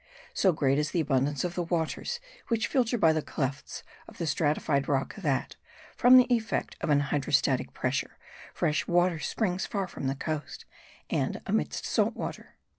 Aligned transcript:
So 0.33 0.51
great 0.51 0.79
is 0.79 0.89
the 0.89 0.99
abundance 0.99 1.43
of 1.43 1.53
the 1.53 1.61
waters 1.61 2.19
which 2.47 2.65
filter 2.65 2.97
by 2.97 3.13
the 3.13 3.21
clefts 3.21 3.83
of 4.07 4.17
the 4.17 4.25
stratified 4.25 4.87
rock 4.87 5.13
that, 5.17 5.57
from 5.95 6.17
the 6.17 6.23
effect 6.33 6.75
of 6.81 6.89
an 6.89 6.99
hydrostatic 7.13 7.71
pressure, 7.75 8.17
fresh 8.51 8.87
water 8.87 9.19
springs 9.19 9.67
far 9.67 9.87
from 9.87 10.07
the 10.07 10.15
coast, 10.15 10.65
and 11.11 11.39
amidst 11.45 11.85
salt 11.85 12.15
water. 12.15 12.55